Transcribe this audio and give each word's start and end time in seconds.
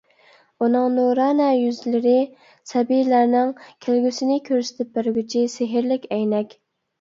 ئۇنىڭ 0.65 0.85
نۇرانە 0.93 1.49
يۈزلىرى 1.55 2.13
سەبىيلەرنىڭ 2.71 3.51
كەلگۈسىنى 3.89 4.39
كۆرسىتىپ 4.49 4.91
بەرگۈچى 4.97 5.45
سېھىرلىك 5.59 6.11
ئەينەك! 6.19 6.59